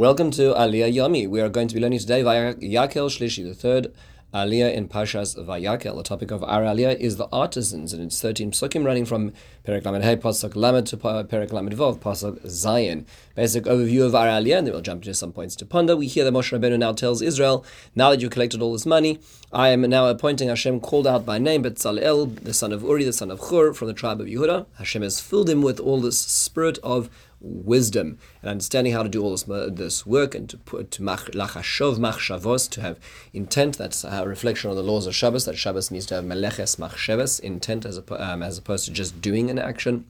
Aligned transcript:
Welcome 0.00 0.30
to 0.30 0.54
Aliyah 0.54 0.94
Yomi. 0.94 1.28
We 1.28 1.42
are 1.42 1.50
going 1.50 1.68
to 1.68 1.74
be 1.74 1.80
learning 1.82 1.98
today 1.98 2.22
Vayakhel 2.22 3.10
Shlishi, 3.10 3.46
the 3.46 3.52
third 3.52 3.92
Aliyah 4.32 4.72
in 4.72 4.88
Pashas 4.88 5.36
Vayakhel. 5.36 5.94
The 5.94 6.02
topic 6.02 6.30
of 6.30 6.42
our 6.42 6.62
Aliyah 6.62 6.98
is 6.98 7.18
the 7.18 7.28
artisans, 7.30 7.92
and 7.92 8.02
it's 8.04 8.18
13 8.18 8.50
psukim 8.52 8.86
running 8.86 9.04
from 9.04 9.34
Perek 9.66 9.84
Lamed 9.84 10.02
Hey, 10.02 10.16
Pasuk 10.16 10.56
Lamed 10.56 10.86
to 10.86 10.96
Perek 10.96 11.52
Lamed 11.52 11.74
Vov, 11.74 11.98
Pasuk 11.98 12.40
Zayin. 12.46 13.04
Basic 13.34 13.64
overview 13.64 14.06
of 14.06 14.14
our 14.14 14.26
Aliyah, 14.28 14.56
and 14.56 14.66
then 14.68 14.72
we'll 14.72 14.80
jump 14.80 15.02
to 15.02 15.12
some 15.12 15.32
points 15.32 15.54
to 15.56 15.66
ponder. 15.66 15.94
We 15.94 16.06
hear 16.06 16.24
that 16.24 16.32
Moshe 16.32 16.58
Rabbeinu 16.58 16.78
now 16.78 16.92
tells 16.92 17.20
Israel, 17.20 17.62
now 17.94 18.08
that 18.08 18.22
you 18.22 18.30
collected 18.30 18.62
all 18.62 18.72
this 18.72 18.86
money, 18.86 19.18
I 19.52 19.68
am 19.68 19.82
now 19.82 20.06
appointing 20.06 20.48
Hashem 20.48 20.80
called 20.80 21.06
out 21.06 21.26
by 21.26 21.36
name, 21.36 21.62
Betzalel, 21.62 22.42
the 22.42 22.54
son 22.54 22.72
of 22.72 22.82
Uri, 22.82 23.04
the 23.04 23.12
son 23.12 23.30
of 23.30 23.38
Chur, 23.50 23.74
from 23.74 23.88
the 23.88 23.92
tribe 23.92 24.22
of 24.22 24.28
Yehuda. 24.28 24.64
Hashem 24.78 25.02
has 25.02 25.20
filled 25.20 25.50
him 25.50 25.60
with 25.60 25.78
all 25.78 26.00
this 26.00 26.18
spirit 26.18 26.78
of 26.82 27.10
wisdom 27.40 28.18
and 28.42 28.50
understanding 28.50 28.92
how 28.92 29.02
to 29.02 29.08
do 29.08 29.22
all 29.22 29.30
this 29.30 29.44
this 29.44 30.04
work 30.04 30.34
and 30.34 30.48
to 30.50 30.56
put 30.58 30.90
to 30.90 31.02
lachashov 31.02 31.98
machshavos 31.98 32.68
to 32.70 32.80
have 32.80 32.98
intent. 33.32 33.78
That's 33.78 34.04
a 34.04 34.26
reflection 34.26 34.70
on 34.70 34.76
the 34.76 34.82
laws 34.82 35.06
of 35.06 35.14
Shabbos. 35.14 35.44
That 35.46 35.56
Shabbos 35.56 35.90
needs 35.90 36.06
to 36.06 36.16
have 36.16 36.24
meleches 36.24 36.76
machshavos 36.76 37.40
intent 37.40 37.84
as 37.84 37.98
a, 37.98 38.22
um, 38.22 38.42
as 38.42 38.58
opposed 38.58 38.84
to 38.86 38.92
just 38.92 39.20
doing 39.20 39.50
an 39.50 39.58
action. 39.58 40.06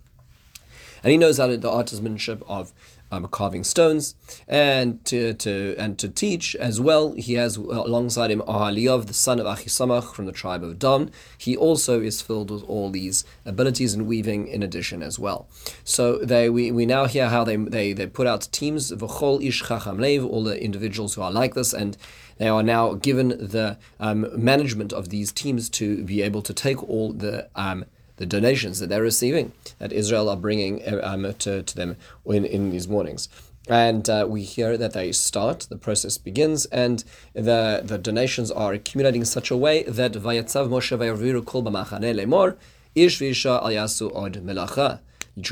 And 1.02 1.10
he 1.10 1.16
knows 1.16 1.38
how 1.38 1.46
to, 1.46 1.56
the 1.56 1.70
artisanship 1.70 2.42
of 2.46 2.72
um, 3.10 3.26
carving 3.28 3.64
stones, 3.64 4.14
and 4.48 5.04
to, 5.04 5.34
to 5.34 5.74
and 5.78 5.98
to 5.98 6.08
teach 6.08 6.54
as 6.56 6.80
well. 6.80 7.12
He 7.12 7.34
has 7.34 7.56
alongside 7.56 8.30
him 8.30 8.40
Ahaliov, 8.42 9.06
the 9.06 9.14
son 9.14 9.40
of 9.40 9.46
Achisamach 9.46 10.14
from 10.14 10.26
the 10.26 10.32
tribe 10.32 10.62
of 10.62 10.78
Dan. 10.78 11.10
He 11.38 11.56
also 11.56 12.00
is 12.00 12.22
filled 12.22 12.50
with 12.50 12.62
all 12.64 12.90
these 12.90 13.24
abilities 13.44 13.94
in 13.94 14.06
weaving 14.06 14.46
in 14.48 14.62
addition 14.62 15.02
as 15.02 15.18
well. 15.18 15.48
So 15.84 16.18
they 16.18 16.48
we, 16.50 16.70
we 16.70 16.86
now 16.86 17.06
hear 17.06 17.28
how 17.28 17.44
they, 17.44 17.56
they 17.56 17.92
they 17.92 18.06
put 18.06 18.26
out 18.26 18.48
teams 18.52 18.92
v'chol 18.92 19.44
ish 19.44 19.62
chacham 19.62 20.00
all 20.00 20.44
the 20.44 20.62
individuals 20.62 21.14
who 21.14 21.22
are 21.22 21.30
like 21.32 21.54
this, 21.54 21.72
and 21.72 21.96
they 22.38 22.48
are 22.48 22.62
now 22.62 22.94
given 22.94 23.28
the 23.28 23.76
um, 23.98 24.26
management 24.34 24.92
of 24.92 25.10
these 25.10 25.30
teams 25.30 25.68
to 25.68 26.02
be 26.04 26.22
able 26.22 26.42
to 26.42 26.54
take 26.54 26.82
all 26.88 27.12
the 27.12 27.48
um, 27.54 27.84
the 28.20 28.26
donations 28.26 28.78
that 28.78 28.90
they're 28.90 29.02
receiving, 29.02 29.50
that 29.78 29.92
Israel 29.92 30.28
are 30.28 30.36
bringing 30.36 30.74
um, 31.02 31.22
to, 31.38 31.62
to 31.62 31.74
them 31.74 31.96
in, 32.26 32.44
in 32.44 32.70
these 32.70 32.86
mornings. 32.86 33.30
And 33.66 34.10
uh, 34.10 34.26
we 34.28 34.42
hear 34.42 34.76
that 34.76 34.92
they 34.92 35.10
start, 35.12 35.66
the 35.70 35.78
process 35.78 36.18
begins, 36.18 36.66
and 36.66 37.02
the, 37.32 37.80
the 37.82 37.96
donations 37.96 38.50
are 38.50 38.74
accumulating 38.74 39.22
in 39.22 39.26
such 39.26 39.50
a 39.50 39.56
way 39.56 39.84
that 39.84 40.12
Vayatzav 40.12 40.68
Moshe 40.68 40.96
Vayarviru 40.98 41.42
Kol 41.46 41.62
Lemor, 41.62 42.58
Ish 42.94 43.20
V'isha 43.20 43.62
Al 43.62 43.70
Yasu 43.70 44.14
Od 44.14 44.34
Melacha. 44.34 45.00
The, 45.34 45.42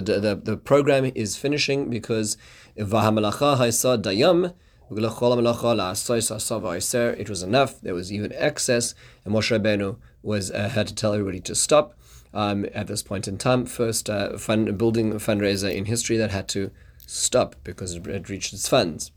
the, 0.00 0.40
the 0.42 0.56
program 0.56 1.12
is 1.14 1.36
finishing 1.36 1.90
because 1.90 2.38
it 2.78 2.88
was 7.28 7.42
enough. 7.42 7.80
There 7.82 7.94
was 7.94 8.12
even 8.12 8.32
excess, 8.32 8.94
and 9.24 9.34
Moshe 9.34 9.50
Rabbeinu 9.58 9.96
was 10.22 10.50
uh, 10.50 10.68
had 10.68 10.88
to 10.88 10.94
tell 10.94 11.12
everybody 11.12 11.40
to 11.40 11.54
stop. 11.54 11.94
Um, 12.32 12.66
at 12.72 12.86
this 12.86 13.02
point 13.02 13.26
in 13.26 13.38
time, 13.38 13.66
first 13.66 14.08
uh, 14.08 14.38
fund, 14.38 14.78
building 14.78 15.12
fundraiser 15.14 15.74
in 15.74 15.86
history 15.86 16.16
that 16.16 16.30
had 16.30 16.46
to 16.48 16.70
stop 17.04 17.56
because 17.64 17.94
it 17.94 18.06
had 18.06 18.30
reached 18.30 18.52
its 18.52 18.68
funds. 18.68 19.10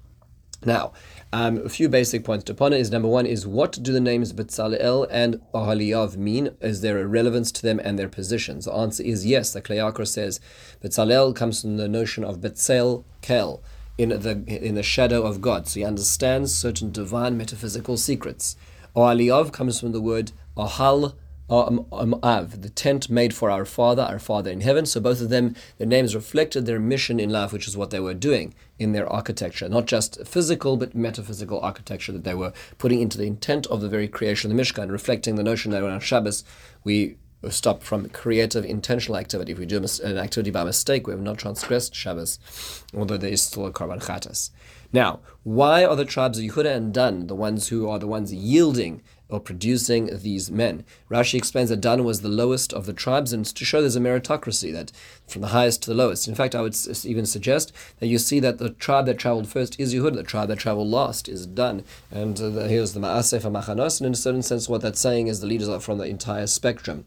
Now, 0.65 0.93
um, 1.31 1.57
a 1.65 1.69
few 1.69 1.89
basic 1.89 2.23
points 2.23 2.45
to 2.45 2.53
ponder 2.53 2.77
is 2.77 2.89
number 2.89 3.07
one 3.07 3.25
is 3.25 3.45
what 3.45 3.77
do 3.81 3.91
the 3.91 3.99
names 3.99 4.33
Betzalel 4.33 5.07
and 5.11 5.41
Ahaliyav 5.53 6.15
mean? 6.15 6.55
Is 6.61 6.81
there 6.81 6.99
a 6.99 7.05
relevance 7.05 7.51
to 7.51 7.61
them 7.61 7.79
and 7.83 7.99
their 7.99 8.09
positions? 8.09 8.65
The 8.65 8.73
answer 8.73 9.03
is 9.03 9.25
yes. 9.25 9.53
The 9.53 9.61
Kli 9.61 10.07
says 10.07 10.39
Betzalel 10.81 11.35
comes 11.35 11.61
from 11.61 11.77
the 11.77 11.87
notion 11.87 12.23
of 12.23 12.37
Betzel 12.37 13.03
Kel, 13.21 13.61
in 13.97 14.09
the 14.09 14.43
in 14.47 14.75
the 14.75 14.83
shadow 14.83 15.23
of 15.23 15.41
God. 15.41 15.67
So 15.67 15.79
he 15.79 15.85
understands 15.85 16.53
certain 16.53 16.91
divine 16.91 17.37
metaphysical 17.37 17.97
secrets. 17.97 18.55
Ahaliyav 18.95 19.51
comes 19.51 19.79
from 19.79 19.91
the 19.91 20.01
word 20.01 20.31
Ahal 20.55 21.15
um, 21.49 21.85
um, 21.91 22.19
Av, 22.23 22.61
the 22.61 22.69
tent 22.69 23.09
made 23.09 23.33
for 23.33 23.51
our 23.51 23.65
Father, 23.65 24.03
our 24.03 24.19
Father 24.19 24.49
in 24.49 24.61
heaven. 24.61 24.85
So 24.85 24.99
both 24.99 25.19
of 25.19 25.29
them, 25.29 25.55
their 25.77 25.87
names 25.87 26.15
reflected 26.15 26.65
their 26.65 26.79
mission 26.79 27.19
in 27.19 27.29
life, 27.29 27.51
which 27.51 27.67
is 27.67 27.75
what 27.75 27.89
they 27.89 27.99
were 27.99 28.13
doing 28.13 28.53
in 28.79 28.91
their 28.91 29.07
architecture, 29.07 29.67
not 29.67 29.85
just 29.85 30.25
physical 30.25 30.77
but 30.77 30.95
metaphysical 30.95 31.59
architecture 31.59 32.11
that 32.11 32.23
they 32.23 32.33
were 32.33 32.53
putting 32.77 33.01
into 33.01 33.17
the 33.17 33.27
intent 33.27 33.67
of 33.67 33.81
the 33.81 33.89
very 33.89 34.07
creation 34.07 34.49
of 34.49 34.57
the 34.57 34.63
Mishkan, 34.63 34.89
reflecting 34.89 35.35
the 35.35 35.43
notion 35.43 35.71
that 35.71 35.83
on 35.83 35.99
Shabbos 35.99 36.43
we 36.83 37.17
stop 37.51 37.83
from 37.83 38.09
creative 38.09 38.65
intentional 38.65 39.17
activity. 39.17 39.51
If 39.51 39.59
we 39.59 39.65
do 39.65 39.77
an 40.03 40.17
activity 40.17 40.51
by 40.51 40.63
mistake, 40.63 41.07
we 41.07 41.13
have 41.13 41.21
not 41.21 41.37
transgressed 41.37 41.93
Shabbos, 41.95 42.39
although 42.95 43.17
there 43.17 43.31
is 43.31 43.41
still 43.41 43.65
a 43.65 43.71
korban 43.71 44.03
chatas. 44.03 44.51
Now, 44.93 45.21
why 45.41 45.83
are 45.83 45.95
the 45.95 46.05
tribes 46.05 46.37
of 46.37 46.45
Yehuda 46.45 46.75
and 46.75 46.93
Dan 46.93 47.25
the 47.25 47.35
ones 47.35 47.69
who 47.69 47.89
are 47.89 47.97
the 47.97 48.05
ones 48.05 48.31
yielding 48.31 49.01
or 49.27 49.39
producing 49.39 50.19
these 50.21 50.51
men? 50.51 50.85
Rashi 51.09 51.33
explains 51.33 51.69
that 51.69 51.81
Dan 51.81 52.03
was 52.03 52.21
the 52.21 52.29
lowest 52.29 52.71
of 52.71 52.85
the 52.85 52.93
tribes, 52.93 53.33
and 53.33 53.43
to 53.43 53.65
show 53.65 53.81
there's 53.81 53.95
a 53.95 53.99
meritocracy 53.99 54.71
that 54.71 54.91
from 55.27 55.41
the 55.41 55.47
highest 55.47 55.81
to 55.81 55.89
the 55.89 55.95
lowest. 55.95 56.27
In 56.27 56.35
fact, 56.35 56.53
I 56.53 56.61
would 56.61 56.77
even 57.05 57.25
suggest 57.25 57.73
that 57.99 58.07
you 58.07 58.19
see 58.19 58.39
that 58.41 58.59
the 58.59 58.69
tribe 58.69 59.07
that 59.07 59.17
traveled 59.17 59.47
first 59.47 59.79
is 59.79 59.95
Yehuda, 59.95 60.15
the 60.15 60.23
tribe 60.23 60.49
that 60.49 60.59
traveled 60.59 60.89
last 60.89 61.27
is 61.27 61.47
Dan. 61.47 61.83
And 62.11 62.39
uh, 62.39 62.67
here's 62.67 62.93
the 62.93 62.99
Maaseh 62.99 63.41
Machanos, 63.41 63.99
and 63.99 64.05
in 64.05 64.13
a 64.13 64.15
certain 64.15 64.43
sense, 64.43 64.69
what 64.69 64.81
that's 64.81 64.99
saying 64.99 65.25
is 65.25 65.39
the 65.39 65.47
leaders 65.47 65.69
are 65.69 65.79
from 65.79 65.97
the 65.97 66.05
entire 66.05 66.45
spectrum. 66.45 67.05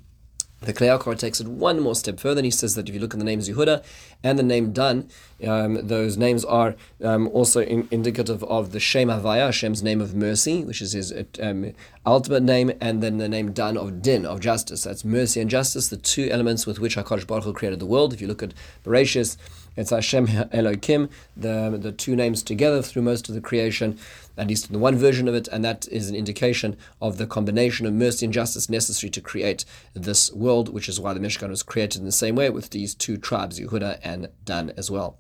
The 0.63 0.73
Kli 0.73 0.99
Yakar 0.99 1.19
takes 1.19 1.39
it 1.39 1.47
one 1.47 1.81
more 1.81 1.95
step 1.95 2.19
further, 2.19 2.39
and 2.39 2.47
he 2.47 2.51
says 2.51 2.75
that 2.77 2.89
if 2.89 2.95
you 2.95 3.01
look 3.01 3.13
at 3.13 3.19
the 3.19 3.27
names 3.27 3.47
Yehuda 3.47 3.85
and 4.25 4.39
the 4.39 4.43
name 4.43 4.73
Dan, 4.73 5.09
um, 5.47 5.87
those 5.87 6.17
names 6.17 6.47
are 6.47 6.75
um, 7.05 7.29
also 7.29 7.61
in, 7.61 7.87
indicative 7.91 8.43
of 8.45 8.73
the 8.73 8.81
Shem 8.81 9.09
Havaya, 9.09 9.47
Hashem's 9.47 9.83
name 9.83 10.01
of 10.01 10.15
mercy, 10.15 10.65
which 10.65 10.81
is 10.81 10.93
his 10.93 11.13
um, 11.43 11.75
ultimate 12.07 12.43
name, 12.43 12.73
and 12.81 13.03
then 13.03 13.19
the 13.19 13.29
name 13.29 13.53
Dan 13.53 13.77
of 13.77 14.01
Din, 14.01 14.25
of 14.25 14.41
justice. 14.41 14.85
That's 14.85 15.05
mercy 15.05 15.43
and 15.43 15.51
justice, 15.51 15.89
the 15.89 15.99
two 15.99 16.31
elements 16.31 16.67
with 16.67 16.79
which 16.81 16.97
HaKadosh 16.97 17.27
Baruch 17.27 17.45
Hu 17.45 17.53
created 17.53 17.79
the 17.79 17.87
world. 17.87 18.15
If 18.15 18.23
you 18.23 18.27
look 18.27 18.43
at 18.43 18.55
Bereshis, 18.83 19.37
it's 19.77 19.91
Hashem 19.91 20.27
Elohim, 20.53 21.11
the, 21.37 21.77
the 21.79 21.93
two 21.93 22.17
names 22.17 22.43
together 22.43 22.81
through 22.81 23.03
most 23.03 23.29
of 23.29 23.35
the 23.35 23.43
creation, 23.43 23.99
at 24.37 24.49
least 24.49 24.67
in 24.67 24.73
the 24.73 24.79
one 24.79 24.97
version 24.97 25.29
of 25.29 25.35
it, 25.35 25.49
and 25.49 25.65
that 25.65 25.89
is 25.89 26.09
an 26.09 26.17
indication 26.17 26.77
of 27.01 27.19
the 27.19 27.27
combination 27.27 27.87
of 27.87 27.93
mercy 27.93 28.27
and 28.27 28.33
justice 28.33 28.69
necessary 28.69 29.11
to 29.11 29.21
create 29.21 29.65
this 29.95 30.33
world, 30.33 30.69
which 30.69 30.89
is 30.89 31.01
why 31.01 31.15
the 31.15 31.21
Mishkan 31.21 31.49
was 31.49 31.63
created 31.63 32.01
in 32.01 32.07
the 32.07 32.13
same 32.13 32.37
way 32.37 32.51
with 32.51 32.71
these 32.71 32.95
two 32.95 33.17
tribes, 33.17 33.59
Yehuda 33.59 33.99
and 34.03 34.29
Dan 34.45 34.73
as 34.77 34.91
well. 34.91 35.19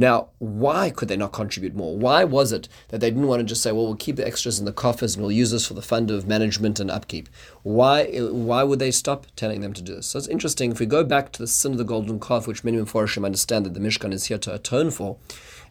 Now, 0.00 0.28
why 0.38 0.90
could 0.90 1.08
they 1.08 1.16
not 1.16 1.32
contribute 1.32 1.74
more? 1.74 1.98
Why 1.98 2.22
was 2.22 2.52
it 2.52 2.68
that 2.88 3.00
they 3.00 3.10
didn't 3.10 3.26
want 3.26 3.40
to 3.40 3.44
just 3.44 3.64
say, 3.64 3.72
well, 3.72 3.84
we'll 3.84 3.96
keep 3.96 4.14
the 4.14 4.26
extras 4.26 4.60
in 4.60 4.64
the 4.64 4.72
coffers 4.72 5.16
and 5.16 5.22
we'll 5.22 5.32
use 5.32 5.50
this 5.50 5.66
for 5.66 5.74
the 5.74 5.82
fund 5.82 6.12
of 6.12 6.28
management 6.28 6.78
and 6.78 6.88
upkeep? 6.88 7.28
Why, 7.64 8.06
why 8.06 8.62
would 8.62 8.78
they 8.78 8.92
stop 8.92 9.26
telling 9.34 9.60
them 9.60 9.72
to 9.72 9.82
do 9.82 9.96
this? 9.96 10.06
So 10.06 10.18
it's 10.18 10.28
interesting. 10.28 10.70
If 10.70 10.78
we 10.78 10.86
go 10.86 11.02
back 11.02 11.32
to 11.32 11.40
the 11.40 11.48
sin 11.48 11.72
of 11.72 11.78
the 11.78 11.84
golden 11.84 12.20
calf, 12.20 12.46
which 12.46 12.62
many 12.62 12.78
Mepharshim 12.78 13.24
understand 13.24 13.66
that 13.66 13.74
the 13.74 13.80
Mishkan 13.80 14.12
is 14.12 14.26
here 14.26 14.38
to 14.38 14.54
atone 14.54 14.92
for, 14.92 15.16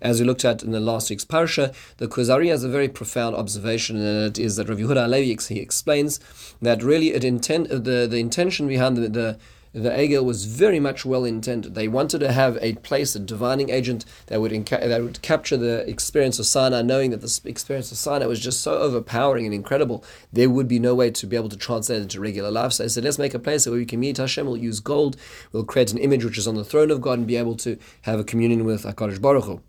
as 0.01 0.19
we 0.19 0.25
looked 0.25 0.45
at 0.45 0.63
in 0.63 0.71
the 0.71 0.79
last 0.79 1.09
week's 1.09 1.25
parsha, 1.25 1.73
the 1.97 2.07
Kuzari 2.07 2.49
has 2.49 2.63
a 2.63 2.69
very 2.69 2.87
profound 2.87 3.35
observation, 3.35 3.97
and 3.97 4.25
it 4.25 4.39
is 4.39 4.55
that 4.55 4.69
Rav 4.69 4.77
Yehuda 4.77 5.03
Halevi 5.03 5.37
he 5.53 5.59
explains 5.59 6.19
that 6.61 6.83
really 6.83 7.09
it 7.09 7.21
the 7.21 8.07
the 8.09 8.17
intention 8.17 8.67
behind 8.67 8.97
the, 8.97 9.09
the 9.09 9.37
the 9.73 9.89
Egel 9.91 10.23
was 10.23 10.45
very 10.45 10.79
much 10.79 11.05
well 11.05 11.23
intended. 11.23 11.75
They 11.75 11.87
wanted 11.87 12.19
to 12.19 12.31
have 12.31 12.57
a 12.61 12.73
place, 12.75 13.15
a 13.15 13.19
divining 13.19 13.69
agent 13.69 14.05
that 14.27 14.41
would 14.41 14.51
that 14.51 15.01
would 15.03 15.21
capture 15.21 15.57
the 15.57 15.87
experience 15.87 16.39
of 16.39 16.47
Sinai, 16.47 16.81
knowing 16.81 17.11
that 17.11 17.21
the 17.21 17.41
experience 17.45 17.91
of 17.91 17.97
Sinai 17.97 18.25
was 18.25 18.39
just 18.39 18.61
so 18.61 18.79
overpowering 18.79 19.45
and 19.45 19.53
incredible. 19.53 20.03
There 20.33 20.49
would 20.49 20.67
be 20.67 20.79
no 20.79 20.95
way 20.95 21.11
to 21.11 21.27
be 21.27 21.35
able 21.35 21.49
to 21.49 21.57
translate 21.57 21.99
it 21.99 22.03
into 22.03 22.19
regular 22.19 22.49
life. 22.49 22.73
So 22.73 22.83
they 22.83 22.89
said, 22.89 23.03
let's 23.03 23.19
make 23.19 23.33
a 23.35 23.39
place 23.39 23.67
where 23.67 23.75
we 23.75 23.85
can 23.85 23.99
meet 23.99 24.17
Hashem. 24.17 24.47
We'll 24.47 24.57
use 24.57 24.79
gold. 24.79 25.15
We'll 25.51 25.63
create 25.63 25.91
an 25.91 25.99
image 25.99 26.23
which 26.23 26.37
is 26.37 26.47
on 26.47 26.55
the 26.55 26.65
throne 26.65 26.89
of 26.89 27.01
God 27.01 27.19
and 27.19 27.27
be 27.27 27.35
able 27.35 27.55
to 27.57 27.77
have 28.01 28.19
a 28.19 28.23
communion 28.23 28.65
with 28.65 28.83
Hakadosh 28.83 29.21
Baruch 29.21 29.45
Hu. 29.45 29.61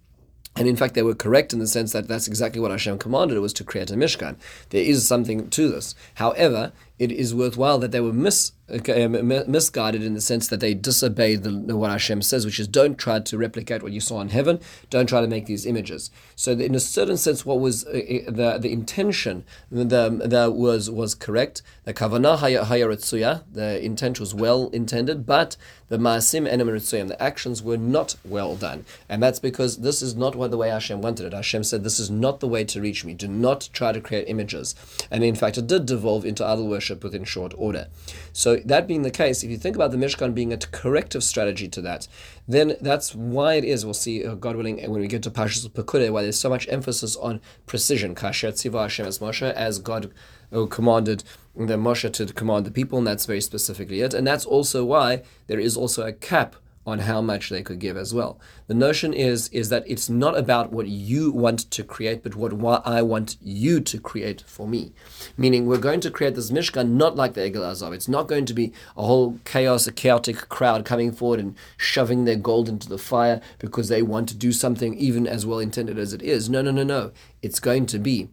And 0.58 0.66
in 0.66 0.74
fact, 0.74 0.94
they 0.94 1.02
were 1.02 1.14
correct 1.14 1.52
in 1.52 1.60
the 1.60 1.69
sense 1.69 1.92
that 1.92 2.08
that's 2.08 2.26
exactly 2.26 2.60
what 2.60 2.72
Hashem 2.72 2.99
commanded. 2.99 3.37
It 3.37 3.40
was 3.40 3.52
to 3.55 3.64
create 3.64 3.93
a 3.93 3.94
Mishkan. 3.94 4.34
There 4.70 4.82
is 4.82 5.06
something 5.06 5.49
to 5.50 5.69
this. 5.70 5.94
However, 6.14 6.72
it 6.98 7.12
is 7.12 7.34
worthwhile 7.34 7.78
that 7.78 7.92
they 7.92 8.00
were 8.00 8.12
mis, 8.12 8.52
uh, 8.68 9.08
misguided 9.46 10.02
in 10.02 10.14
the 10.14 10.20
sense 10.20 10.48
that 10.48 10.60
they 10.60 10.74
disobeyed 10.74 11.42
the, 11.42 11.76
what 11.76 11.90
Hashem 11.90 12.22
says, 12.22 12.44
which 12.44 12.58
is 12.58 12.66
don't 12.66 12.98
try 12.98 13.20
to 13.20 13.38
replicate 13.38 13.82
what 13.82 13.92
you 13.92 14.00
saw 14.00 14.20
in 14.20 14.30
heaven, 14.30 14.60
don't 14.90 15.08
try 15.08 15.20
to 15.20 15.28
make 15.28 15.46
these 15.46 15.64
images. 15.64 16.10
So, 16.34 16.52
in 16.52 16.74
a 16.74 16.80
certain 16.80 17.16
sense, 17.16 17.46
what 17.46 17.60
was 17.60 17.86
uh, 17.86 17.90
uh 17.90 18.30
the 18.30 18.58
the 18.60 18.72
intention 18.72 19.44
that 19.70 20.52
was 20.54 20.90
was 20.90 21.14
correct. 21.14 21.62
The 21.84 21.94
kavanah 21.94 22.38
hayaretsuya, 22.38 23.44
the 23.52 23.82
intent 23.82 24.18
was 24.18 24.34
well 24.34 24.68
intended, 24.70 25.24
but 25.24 25.56
the 25.88 25.98
maasim 25.98 26.50
enem 26.50 27.08
the 27.08 27.22
actions 27.22 27.62
were 27.62 27.78
not 27.78 28.16
well 28.24 28.56
done, 28.56 28.84
and 29.08 29.22
that's 29.22 29.38
because 29.38 29.78
this 29.78 30.02
is 30.02 30.14
not 30.14 30.34
what 30.34 30.50
the 30.50 30.58
way 30.58 30.68
Hashem 30.68 31.00
wanted 31.00 31.26
it. 31.26 31.32
Hashem 31.32 31.64
said, 31.64 31.84
"This 31.84 31.98
is 31.98 32.10
not 32.10 32.40
the 32.40 32.48
way 32.48 32.64
to 32.64 32.80
reach 32.80 33.04
me. 33.04 33.14
Do 33.14 33.28
not 33.28 33.70
try 33.72 33.92
to 33.92 34.00
create 34.00 34.28
images," 34.28 34.74
and 35.10 35.24
in 35.24 35.34
fact, 35.34 35.56
it 35.56 35.66
did 35.66 35.86
devolve 35.86 36.26
into 36.26 36.44
idol 36.44 36.68
worship 36.68 36.88
worship 36.88 37.05
within 37.05 37.25
short 37.25 37.55
order. 37.56 37.88
So 38.32 38.56
that 38.64 38.87
being 38.87 39.02
the 39.02 39.11
case, 39.11 39.43
if 39.43 39.50
you 39.50 39.56
think 39.56 39.76
about 39.76 39.90
the 39.90 39.96
Mishkan 39.96 40.35
being 40.35 40.52
a 40.52 40.56
corrective 40.56 41.23
strategy 41.23 41.69
to 41.69 41.81
that, 41.82 42.08
then 42.46 42.76
that's 42.81 43.14
why 43.14 43.55
it 43.55 43.64
is. 43.64 43.85
We'll 43.85 43.94
see, 43.94 44.25
uh, 44.25 44.35
God 44.35 44.56
willing, 44.56 44.79
when 44.90 45.00
we 45.00 45.08
get 45.08 45.23
to 45.25 45.31
Pashas 45.31 45.69
Pekudei, 45.69 46.11
why 46.11 46.23
there's 46.23 46.38
so 46.38 46.49
much 46.49 46.69
emphasis 46.69 47.17
on 47.17 47.40
precision. 47.67 48.14
Kasher 48.14 48.52
Tziva 48.52 48.82
Hashem 48.82 49.06
as 49.06 49.19
Moshe, 49.19 49.52
as 49.52 49.79
God 49.79 50.11
uh, 50.52 50.67
commanded 50.67 51.25
the 51.55 51.76
Moshe 51.76 52.11
to 52.12 52.26
command 52.32 52.64
the 52.64 52.70
people, 52.70 52.99
and 52.99 53.06
that's 53.06 53.26
very 53.26 53.41
specifically 53.41 54.00
it. 54.00 54.14
And 54.14 54.26
that's 54.26 54.46
also 54.46 54.84
why 54.84 55.23
there 55.46 55.61
is 55.61 55.76
also 55.76 56.06
a 56.06 56.12
cap 56.12 56.56
on 56.88 57.00
how 57.00 57.20
much 57.20 57.50
they 57.50 57.62
could 57.62 57.79
give 57.79 57.99
as 57.99 58.14
well. 58.14 58.40
The 58.67 58.75
notion 58.75 59.12
is 59.12 59.49
is 59.49 59.69
that 59.69 59.85
it's 59.87 60.08
not 60.08 60.38
about 60.38 60.73
what 60.73 60.88
you 60.88 61.31
want 61.31 61.70
to 61.70 61.85
create, 61.85 62.23
but 62.23 62.35
what 62.35 62.82
I 62.87 63.02
want 63.02 63.37
you 63.43 63.81
to 63.81 64.00
create 64.00 64.40
for 64.46 64.67
me. 64.67 64.94
Meaning, 65.37 65.67
we're 65.67 65.76
going 65.76 66.00
to 66.00 66.11
create 66.11 66.35
this 66.35 66.50
mishkan 66.50 66.93
not 66.93 67.14
like 67.14 67.35
the 67.35 67.43
Egel 67.43 67.56
HaZahav. 67.56 67.93
It's 67.93 68.08
not 68.08 68.26
going 68.26 68.46
to 68.46 68.55
be 68.55 68.73
a 68.96 69.05
whole 69.05 69.38
chaos, 69.44 69.87
a 69.87 69.93
chaotic 69.93 70.49
crowd 70.49 70.87
coming 70.87 71.12
forward 71.12 71.40
and 71.40 71.55
shoving 71.76 72.25
their 72.25 72.37
gold 72.37 72.70
into 72.70 72.88
the 72.88 72.96
fire 72.96 73.43
because 73.58 73.88
they 73.88 74.02
want 74.02 74.31
to 74.31 74.34
do 74.34 74.50
something 74.50 74.94
even 74.94 75.26
as 75.26 75.44
well 75.44 75.58
intended 75.58 75.99
as 75.99 76.14
it 76.14 76.23
is. 76.23 76.49
No, 76.49 76.62
no, 76.62 76.70
no, 76.70 76.84
no. 76.84 77.12
It's 77.43 77.61
going 77.61 77.84
to 77.87 77.99
be 77.99 78.31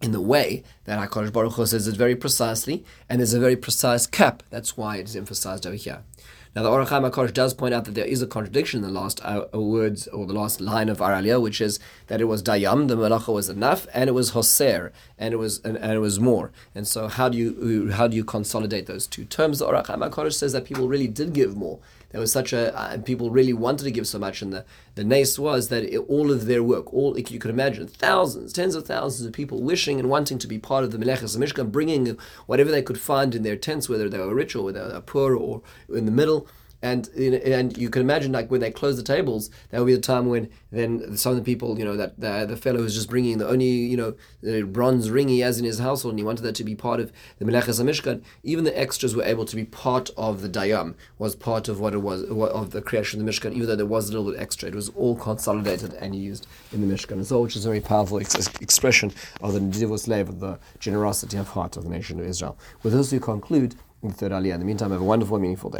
in 0.00 0.12
the 0.12 0.20
way 0.20 0.62
that 0.84 1.10
HaKadosh 1.10 1.32
Baruch 1.32 1.54
Hu 1.54 1.66
says 1.66 1.88
it 1.88 1.96
very 1.96 2.14
precisely, 2.14 2.84
and 3.08 3.18
there's 3.18 3.34
a 3.34 3.40
very 3.40 3.56
precise 3.56 4.06
cap. 4.06 4.44
That's 4.48 4.76
why 4.76 4.98
it 4.98 5.08
is 5.08 5.16
emphasized 5.16 5.66
over 5.66 5.76
here. 5.76 6.04
Now, 6.52 6.64
the 6.64 6.68
Ohr 6.68 6.84
HaChaim 6.84 7.08
HaKadosh 7.08 7.32
does 7.32 7.54
point 7.54 7.74
out 7.74 7.84
that 7.84 7.94
there 7.94 8.04
is 8.04 8.22
a 8.22 8.26
contradiction 8.26 8.82
in 8.82 8.92
the 8.92 9.00
last 9.00 9.20
uh, 9.24 9.46
words 9.52 10.08
or 10.08 10.26
the 10.26 10.32
last 10.32 10.60
line 10.60 10.88
of 10.88 11.00
our 11.00 11.12
Aliyah, 11.12 11.40
which 11.40 11.60
is 11.60 11.78
that 12.08 12.20
it 12.20 12.24
was 12.24 12.42
Dayam, 12.42 12.88
the 12.88 12.96
Malacha 12.96 13.32
was 13.32 13.48
enough, 13.48 13.86
and 13.94 14.08
it 14.08 14.14
was 14.14 14.32
Hoser, 14.32 14.90
and 15.16 15.32
it 15.32 15.36
was 15.36 15.60
and, 15.64 15.76
and, 15.76 15.92
it 15.92 16.00
was 16.00 16.18
more. 16.18 16.50
And 16.74 16.88
so, 16.88 17.06
how 17.06 17.28
do 17.28 17.38
you 17.38 17.92
how 17.92 18.08
do 18.08 18.16
you 18.16 18.24
consolidate 18.24 18.86
those 18.86 19.06
two 19.06 19.24
terms? 19.24 19.60
The 19.60 19.66
Ohr 19.66 19.74
HaChaim 19.74 20.10
HaKadosh 20.10 20.34
says 20.34 20.52
that 20.52 20.64
people 20.64 20.88
really 20.88 21.06
did 21.06 21.34
give 21.34 21.56
more 21.56 21.78
there 22.10 22.20
was 22.20 22.32
such 22.32 22.52
a 22.52 22.76
uh, 22.76 22.98
people 22.98 23.30
really 23.30 23.52
wanted 23.52 23.84
to 23.84 23.90
give 23.90 24.06
so 24.06 24.18
much, 24.18 24.42
and 24.42 24.52
the 24.52 24.64
the 24.94 25.04
nace 25.04 25.38
was 25.38 25.68
that 25.68 25.84
it, 25.84 25.98
all 25.98 26.30
of 26.30 26.46
their 26.46 26.62
work, 26.62 26.92
all 26.92 27.18
you 27.18 27.38
could 27.38 27.50
imagine, 27.50 27.86
thousands, 27.86 28.52
tens 28.52 28.74
of 28.74 28.86
thousands 28.86 29.26
of 29.26 29.32
people 29.32 29.62
wishing 29.62 29.98
and 29.98 30.10
wanting 30.10 30.38
to 30.38 30.46
be 30.46 30.58
part 30.58 30.84
of 30.84 30.90
the 30.90 30.98
Melechas 30.98 31.36
Mishkan, 31.36 31.70
bringing 31.70 32.18
whatever 32.46 32.70
they 32.70 32.82
could 32.82 33.00
find 33.00 33.34
in 33.34 33.42
their 33.42 33.56
tents, 33.56 33.88
whether 33.88 34.08
they 34.08 34.18
were 34.18 34.34
rich 34.34 34.54
or 34.54 34.64
whether 34.64 34.86
they 34.88 34.94
were 34.94 35.00
poor 35.00 35.36
or 35.36 35.62
in 35.88 36.06
the 36.06 36.12
middle 36.12 36.48
and 36.82 37.08
and 37.08 37.76
you 37.76 37.90
can 37.90 38.02
imagine 38.02 38.32
like 38.32 38.50
when 38.50 38.60
they 38.60 38.70
close 38.70 38.96
the 38.96 39.02
tables, 39.02 39.50
that 39.70 39.78
will 39.78 39.86
be 39.86 39.94
the 39.94 40.00
time 40.00 40.26
when 40.26 40.48
then 40.70 41.16
some 41.16 41.32
of 41.32 41.36
the 41.36 41.44
people, 41.44 41.78
you 41.78 41.84
know, 41.84 41.96
that 41.96 42.18
the, 42.18 42.46
the 42.46 42.56
fellow 42.56 42.78
who's 42.78 42.94
just 42.94 43.10
bringing 43.10 43.38
the 43.38 43.48
only 43.48 43.66
you 43.66 43.96
know 43.96 44.14
the 44.42 44.62
bronze 44.62 45.10
ring 45.10 45.28
he 45.28 45.40
has 45.40 45.58
in 45.58 45.64
his 45.64 45.78
household, 45.78 46.12
and 46.12 46.18
he 46.18 46.24
wanted 46.24 46.42
that 46.42 46.54
to 46.54 46.64
be 46.64 46.74
part 46.74 47.00
of 47.00 47.12
the 47.38 47.44
Melechas 47.44 47.80
Mishkan. 47.82 48.22
Even 48.42 48.64
the 48.64 48.78
extras 48.78 49.14
were 49.14 49.22
able 49.22 49.44
to 49.44 49.56
be 49.56 49.64
part 49.64 50.10
of 50.16 50.42
the 50.42 50.48
Dayam, 50.48 50.94
was 51.18 51.36
part 51.36 51.68
of 51.68 51.80
what 51.80 51.94
it 51.94 51.98
was 51.98 52.24
of 52.24 52.70
the 52.70 52.80
creation 52.80 53.20
of 53.20 53.26
the 53.26 53.30
Mishkan. 53.30 53.52
Even 53.52 53.66
though 53.66 53.76
there 53.76 53.86
was 53.86 54.08
a 54.08 54.12
little 54.12 54.30
bit 54.30 54.40
extra, 54.40 54.68
it 54.68 54.74
was 54.74 54.88
all 54.90 55.16
consolidated 55.16 55.94
and 55.94 56.14
used 56.14 56.46
in 56.72 56.86
the 56.86 56.92
Mishkan 56.92 57.20
as 57.20 57.30
well, 57.30 57.42
which 57.42 57.56
is 57.56 57.64
a 57.64 57.68
very 57.68 57.80
powerful 57.80 58.18
ex- 58.18 58.48
expression 58.60 59.12
of 59.40 59.52
the 59.52 59.60
Nedivos 59.60 60.08
Lev, 60.08 60.28
of 60.28 60.40
the 60.40 60.58
generosity 60.78 61.36
of 61.36 61.48
heart 61.48 61.76
of 61.76 61.84
the 61.84 61.90
nation 61.90 62.18
of 62.18 62.26
Israel. 62.26 62.56
With 62.82 62.92
this, 62.92 63.12
we 63.12 63.18
conclude 63.18 63.74
the 64.02 64.12
third 64.12 64.32
Aliyah. 64.32 64.54
In 64.54 64.60
the 64.60 64.66
meantime, 64.66 64.90
have 64.92 65.00
a 65.00 65.04
wonderful, 65.04 65.38
meaningful 65.38 65.70
day. 65.70 65.78